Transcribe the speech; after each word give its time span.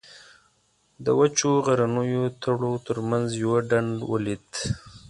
د 1.03 1.07
وچو 1.19 1.49
غرنیو 1.65 2.23
تړو 2.41 2.73
تر 2.87 2.97
منځ 3.09 3.27
یو 3.43 3.53
ډنډ 3.69 3.95
ولید. 4.11 4.47